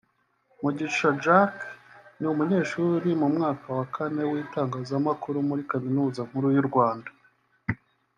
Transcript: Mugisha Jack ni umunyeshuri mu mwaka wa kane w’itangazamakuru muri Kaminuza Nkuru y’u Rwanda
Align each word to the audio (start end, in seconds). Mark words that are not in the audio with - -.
Mugisha 0.61 1.09
Jack 1.23 1.53
ni 2.19 2.27
umunyeshuri 2.33 3.09
mu 3.21 3.27
mwaka 3.35 3.67
wa 3.77 3.85
kane 3.95 4.23
w’itangazamakuru 4.31 5.37
muri 5.49 5.61
Kaminuza 5.71 6.19
Nkuru 6.27 6.47
y’u 6.55 6.65
Rwanda 6.69 7.11